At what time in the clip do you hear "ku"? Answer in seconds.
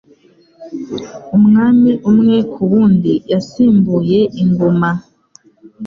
2.53-2.61